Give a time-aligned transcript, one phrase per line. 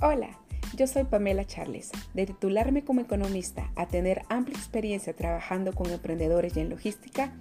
[0.00, 0.38] Hola,
[0.76, 1.90] yo soy Pamela Charles.
[2.14, 7.32] De titularme como economista a tener amplia experiencia trabajando con emprendedores y en logística,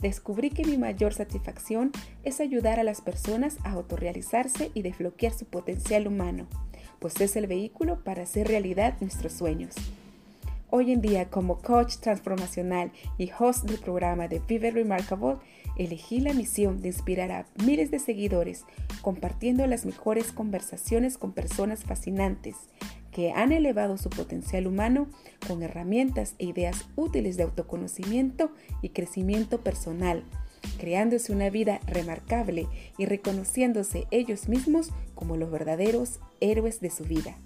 [0.00, 1.92] descubrí que mi mayor satisfacción
[2.24, 6.46] es ayudar a las personas a autorrealizarse y desbloquear su potencial humano,
[7.00, 9.74] pues es el vehículo para hacer realidad nuestros sueños.
[10.68, 15.36] Hoy en día, como coach transformacional y host del programa de Vive Remarkable,
[15.76, 18.64] elegí la misión de inspirar a miles de seguidores
[19.00, 22.56] compartiendo las mejores conversaciones con personas fascinantes
[23.12, 25.06] que han elevado su potencial humano
[25.46, 28.50] con herramientas e ideas útiles de autoconocimiento
[28.82, 30.24] y crecimiento personal,
[30.78, 32.66] creándose una vida remarcable
[32.98, 37.36] y reconociéndose ellos mismos como los verdaderos héroes de su vida.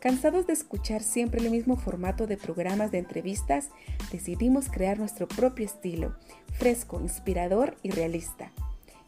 [0.00, 3.70] Cansados de escuchar siempre el mismo formato de programas de entrevistas,
[4.12, 6.14] decidimos crear nuestro propio estilo,
[6.52, 8.52] fresco, inspirador y realista.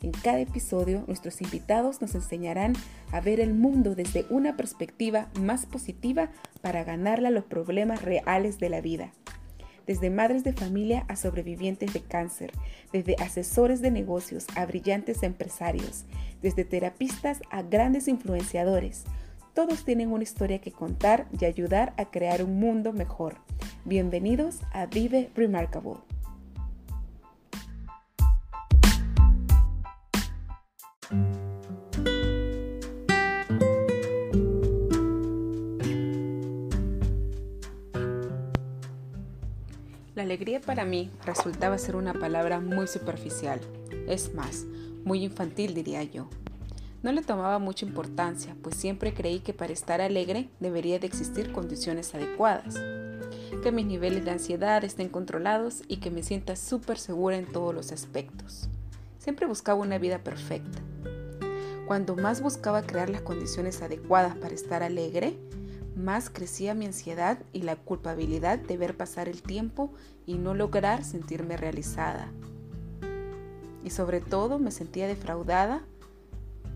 [0.02, 2.72] En cada episodio, nuestros invitados nos enseñarán
[3.12, 8.58] a ver el mundo desde una perspectiva más positiva para ganarle a los problemas reales
[8.58, 9.12] de la vida.
[9.86, 12.50] Desde madres de familia a sobrevivientes de cáncer,
[12.92, 16.04] desde asesores de negocios a brillantes empresarios,
[16.42, 19.04] desde terapistas a grandes influenciadores,
[19.66, 23.36] todos tienen una historia que contar y ayudar a crear un mundo mejor.
[23.84, 25.98] Bienvenidos a Vive Remarkable.
[40.14, 43.60] La alegría para mí resultaba ser una palabra muy superficial,
[44.08, 44.64] es más,
[45.04, 46.30] muy infantil diría yo.
[47.02, 51.50] No le tomaba mucha importancia, pues siempre creí que para estar alegre debería de existir
[51.50, 52.74] condiciones adecuadas,
[53.62, 57.74] que mis niveles de ansiedad estén controlados y que me sienta súper segura en todos
[57.74, 58.68] los aspectos.
[59.18, 60.78] Siempre buscaba una vida perfecta.
[61.86, 65.38] Cuando más buscaba crear las condiciones adecuadas para estar alegre,
[65.96, 69.90] más crecía mi ansiedad y la culpabilidad de ver pasar el tiempo
[70.26, 72.30] y no lograr sentirme realizada.
[73.82, 75.82] Y sobre todo me sentía defraudada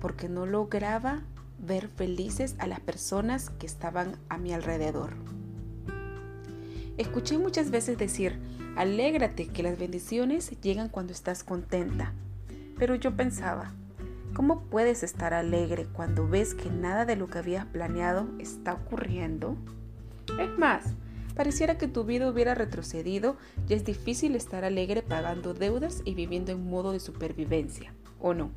[0.04, 1.22] porque no lograba
[1.59, 5.15] ver felices a las personas que estaban a mi alrededor.
[6.98, 8.38] Escuché muchas veces decir,
[8.76, 12.12] alégrate que las bendiciones llegan cuando estás contenta.
[12.78, 13.72] Pero yo pensaba,
[14.34, 19.56] ¿cómo puedes estar alegre cuando ves que nada de lo que habías planeado está ocurriendo?
[20.38, 20.84] Es más,
[21.34, 23.38] pareciera que tu vida hubiera retrocedido
[23.71, 28.50] y es difícil estar alegre pagando deudas y viviendo en modo de supervivencia, ¿o no?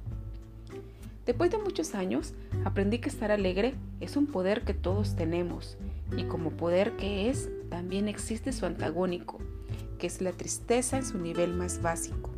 [1.28, 2.34] Después de muchos años,
[2.64, 5.78] aprendí que estar alegre es un poder que todos tenemos
[6.16, 9.38] y como poder que es, también existe su antagónico,
[10.00, 12.32] que es la tristeza en su nivel más básico.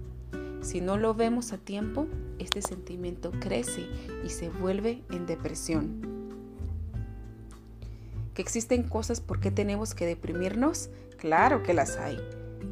[0.62, 2.08] Si no lo vemos a tiempo,
[2.40, 3.86] este sentimiento crece
[4.26, 6.02] y se vuelve en depresión.
[8.34, 10.90] ¿Que existen cosas por qué tenemos que deprimirnos?
[11.18, 12.18] Claro que las hay.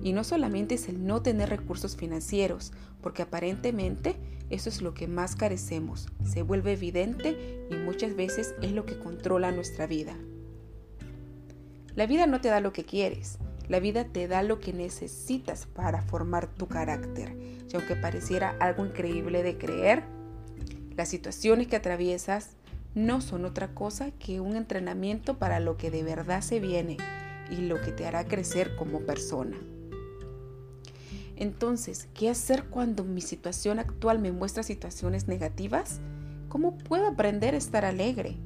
[0.02, 2.72] Y no solamente es el no tener recursos financieros,
[3.02, 4.16] porque aparentemente
[4.50, 8.98] eso es lo que más carecemos, se vuelve evidente y muchas veces es lo que
[8.98, 10.16] controla nuestra vida.
[11.96, 15.66] La vida no te da lo que quieres, la vida te da lo que necesitas
[15.66, 17.36] para formar tu carácter.
[17.72, 20.04] Y aunque pareciera algo increíble de creer,
[20.96, 22.52] las situaciones que atraviesas
[22.96, 26.98] no son otra cosa que un entrenamiento para lo que de verdad se viene
[27.52, 29.58] y lo que te hará crecer como persona.
[31.38, 36.00] Entonces, ¿qué hacer cuando mi situación actual me muestra situaciones negativas?
[36.50, 38.38] ¿Cómo puedo aprender a estar alegre?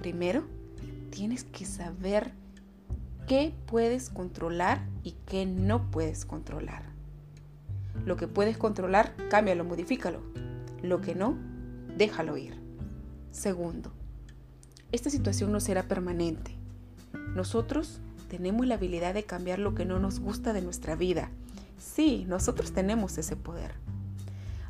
[0.00, 0.44] Primero,
[1.10, 2.32] tienes que saber
[3.28, 6.82] qué puedes controlar y qué no puedes controlar.
[8.04, 10.20] Lo que puedes controlar, cámbialo, modifícalo.
[10.82, 11.38] Lo que no,
[11.96, 12.58] déjalo ir.
[13.30, 13.92] Segundo,
[14.90, 16.56] esta situación no será permanente.
[17.36, 21.30] Nosotros tenemos la habilidad de cambiar lo que no nos gusta de nuestra vida
[21.78, 23.74] Sí, nosotros tenemos ese poder.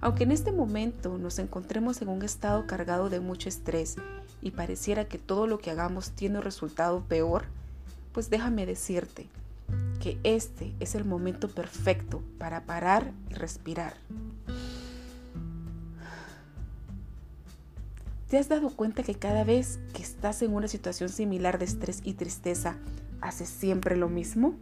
[0.00, 3.96] Aunque en este momento nos encontremos en un estado cargado de mucho estrés
[4.43, 7.44] y pareciera que todo lo que hagamos tiene un resultado peor,
[8.12, 9.28] pues déjame decirte
[10.00, 13.94] que este es el momento perfecto para parar y respirar.
[18.28, 22.00] ¿Te has dado cuenta que cada vez que estás en una situación similar de estrés
[22.05, 22.76] y tristeza,
[23.20, 24.55] haces siempre lo mismo?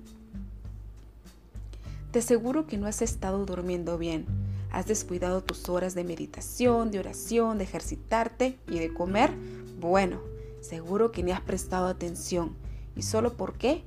[2.12, 4.26] Te aseguro que no has estado durmiendo bien.
[4.70, 9.32] Has descuidado tus horas de meditación, de oración, de ejercitarte y de comer.
[9.81, 10.20] Bueno,
[10.61, 12.55] seguro que ni has prestado atención.
[12.94, 13.82] ¿Y solo por qué?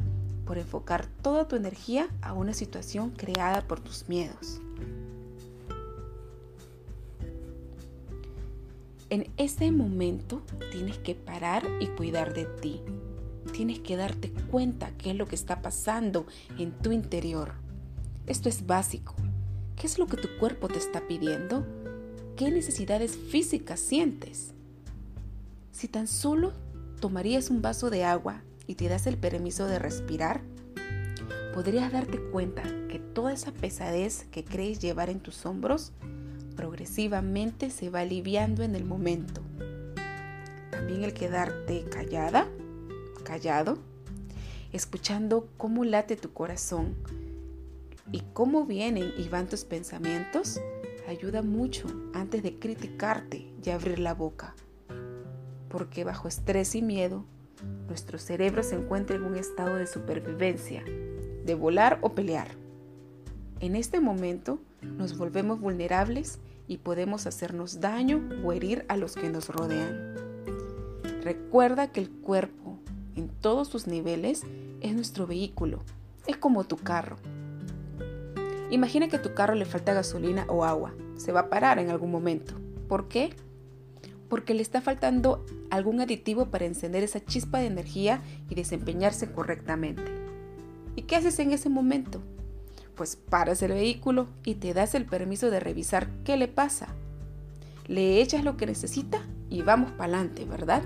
[0.47, 4.59] Por enfocar toda tu energía a una situación creada por tus miedos.
[9.11, 10.41] En ese momento
[10.71, 12.81] tienes que parar y cuidar de ti.
[13.53, 16.25] Tienes que darte cuenta qué es lo que está pasando
[16.57, 17.64] en tu interior.
[18.27, 19.15] Esto es básico.
[19.75, 21.63] ¿Qué es lo que tu cuerpo te está pidiendo?
[22.35, 24.53] ¿Qué necesidades físicas sientes?
[25.71, 26.51] Si tan solo
[26.99, 30.41] tomarías un vaso de agua y te das el permiso de respirar,
[31.53, 35.91] podrías darte cuenta que toda esa pesadez que crees llevar en tus hombros
[36.55, 39.41] progresivamente se va aliviando en el momento.
[40.71, 42.47] También el quedarte callada,
[43.23, 43.77] callado,
[44.73, 46.95] escuchando cómo late tu corazón
[48.11, 50.59] y cómo vienen y van tus pensamientos,
[51.07, 54.55] ayuda mucho antes de criticarte y abrir la boca.
[55.69, 57.25] Porque bajo estrés y miedo,
[57.87, 62.49] nuestro cerebro se encuentra en un estado de supervivencia, de volar o pelear.
[63.59, 69.29] En este momento nos volvemos vulnerables y podemos hacernos daño o herir a los que
[69.29, 70.15] nos rodean.
[71.21, 72.79] Recuerda que el cuerpo,
[73.15, 74.43] en todos sus niveles,
[74.81, 75.81] es nuestro vehículo,
[76.27, 77.17] es como tu carro.
[78.71, 82.11] Imagina que tu carro le falta gasolina o agua, se va a parar en algún
[82.11, 82.55] momento.
[82.87, 83.33] ¿Por qué?
[84.27, 90.03] Porque le está faltando algún aditivo para encender esa chispa de energía y desempeñarse correctamente.
[90.95, 92.21] ¿Y qué haces en ese momento?
[92.95, 96.87] Pues paras el vehículo y te das el permiso de revisar qué le pasa.
[97.85, 100.81] Le echas lo que necesita y vamos para adelante, ¿verdad?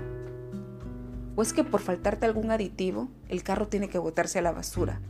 [1.34, 5.00] ¿O es que por faltarte algún aditivo, el carro tiene que botarse a la basura?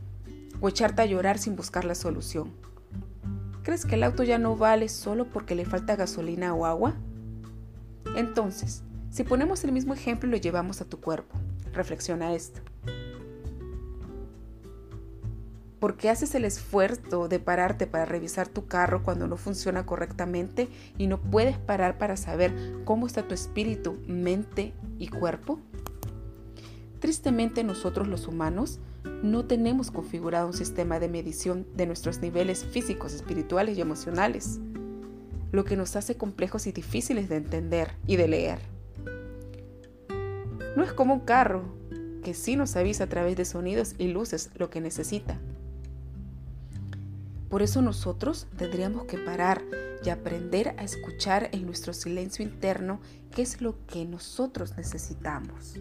[0.61, 2.53] ¿O echarte a llorar sin buscar la solución?
[3.63, 6.93] ¿Crees que el auto ya no vale solo porque le falta gasolina o agua?
[8.15, 11.35] Entonces, si ponemos el mismo ejemplo y lo llevamos a tu cuerpo,
[11.73, 12.61] reflexiona esto.
[15.79, 20.69] ¿Por qué haces el esfuerzo de pararte para revisar tu carro cuando no funciona correctamente
[20.99, 22.53] y no puedes parar para saber
[22.85, 25.59] cómo está tu espíritu, mente y cuerpo?
[27.01, 28.79] Tristemente nosotros los humanos
[29.23, 34.59] no tenemos configurado un sistema de medición de nuestros niveles físicos, espirituales y emocionales,
[35.51, 38.59] lo que nos hace complejos y difíciles de entender y de leer.
[40.77, 41.63] No es como un carro,
[42.23, 45.39] que sí nos avisa a través de sonidos y luces lo que necesita.
[47.49, 49.63] Por eso nosotros tendríamos que parar
[50.05, 53.01] y aprender a escuchar en nuestro silencio interno
[53.31, 55.79] qué es lo que nosotros necesitamos.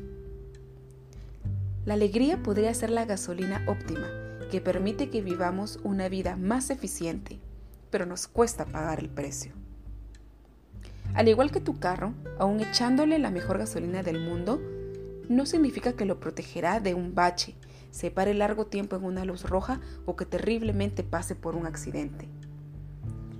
[1.90, 4.06] La alegría podría ser la gasolina óptima
[4.48, 7.40] que permite que vivamos una vida más eficiente,
[7.90, 9.54] pero nos cuesta pagar el precio.
[11.14, 14.62] Al igual que tu carro, aun echándole la mejor gasolina del mundo,
[15.28, 17.56] no significa que lo protegerá de un bache
[17.90, 22.28] se pare largo tiempo en una luz roja o que terriblemente pase por un accidente.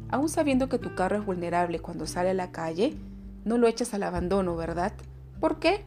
[0.09, 2.97] Aún sabiendo que tu carro es vulnerable cuando sale a la calle,
[3.45, 4.93] no lo echas al abandono, ¿verdad?
[5.39, 5.85] ¿Por qué?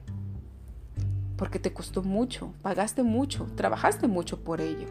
[1.43, 4.87] Porque te costó mucho, pagaste mucho, trabajaste mucho por ello.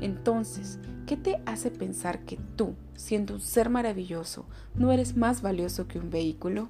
[0.00, 4.44] Entonces, ¿qué te hace pensar que tú, siendo un ser maravilloso,
[4.74, 6.68] no eres más valioso que un vehículo?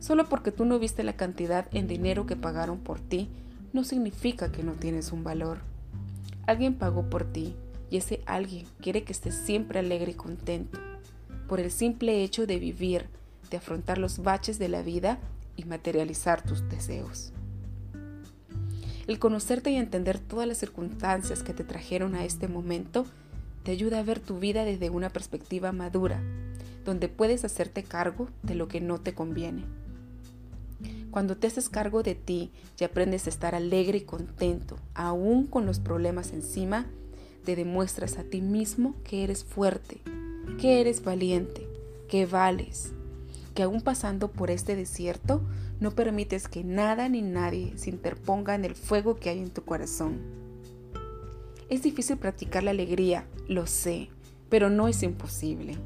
[0.00, 3.30] Solo porque tú no viste la cantidad en dinero que pagaron por ti,
[3.72, 5.58] no significa que no tienes un valor.
[6.48, 7.54] Alguien pagó por ti
[7.90, 10.80] y ese alguien quiere que estés siempre alegre y contento
[11.46, 13.06] por el simple hecho de vivir,
[13.52, 15.20] de afrontar los baches de la vida
[15.54, 17.32] y materializar tus deseos.
[19.10, 23.06] El conocerte y entender todas las circunstancias que te trajeron a este momento
[23.64, 26.22] te ayuda a ver tu vida desde una perspectiva madura,
[26.84, 29.64] donde puedes hacerte cargo de lo que no te conviene.
[31.10, 35.66] Cuando te haces cargo de ti y aprendes a estar alegre y contento, aún con
[35.66, 36.86] los problemas encima,
[37.44, 40.02] te demuestras a ti mismo que eres fuerte,
[40.60, 41.66] que eres valiente,
[42.08, 42.92] que vales,
[43.56, 45.42] que aún pasando por este desierto,
[45.80, 49.64] no permites que nada ni nadie se interponga en el fuego que hay en tu
[49.64, 50.20] corazón.
[51.68, 54.10] Es difícil practicar la alegría, lo sé,
[54.48, 55.78] pero no es imposible.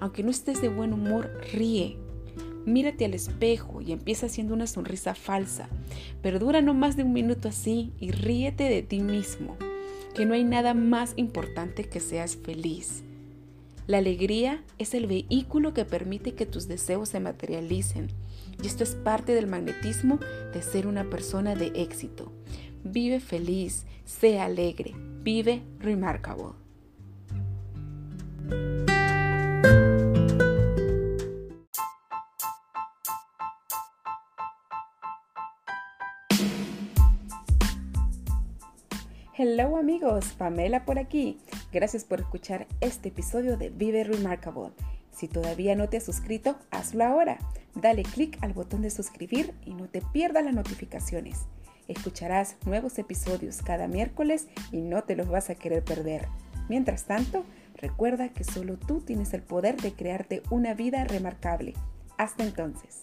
[0.00, 1.96] Aunque no estés de buen humor, ríe,
[2.66, 5.68] Mírate al espejo y empieza haciendo una sonrisa falsa,
[6.20, 9.56] pero dura no más de un minuto así y ríete de ti mismo,
[10.16, 13.04] que no hay nada más importante que seas feliz.
[13.86, 18.08] La alegría es el vehículo que permite que tus deseos se materialicen
[18.60, 20.18] y esto es parte del magnetismo
[20.52, 22.32] de ser una persona de éxito.
[22.82, 26.54] Vive feliz, sea alegre, vive remarkable.
[39.38, 41.38] Hello amigos, Pamela por aquí.
[41.72, 44.72] Gracias por escuchar este episodio de Vive Remarkable.
[45.10, 47.38] Si todavía no te has suscrito, hazlo ahora.
[47.74, 51.46] Dale clic al botón de suscribir y no te pierdas las notificaciones.
[51.88, 56.28] Escucharás nuevos episodios cada miércoles y no te los vas a querer perder.
[56.68, 57.44] Mientras tanto,
[57.74, 61.74] recuerda que solo tú tienes el poder de crearte una vida remarcable.
[62.16, 63.02] Hasta entonces.